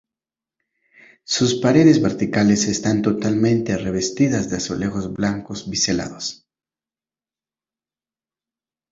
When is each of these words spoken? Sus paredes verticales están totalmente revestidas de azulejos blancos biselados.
Sus 1.25 1.53
paredes 1.53 2.01
verticales 2.01 2.67
están 2.67 3.03
totalmente 3.03 3.77
revestidas 3.77 4.49
de 4.49 4.57
azulejos 4.57 5.13
blancos 5.13 5.69
biselados. 5.69 6.47